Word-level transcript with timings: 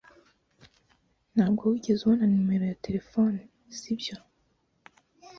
Ntabwo 1.33 1.61
wigeze 1.71 1.99
ubona 2.03 2.25
numero 2.33 2.63
ye 2.65 2.71
ya 2.73 2.79
terefone, 2.85 3.39
sibyo? 3.77 4.15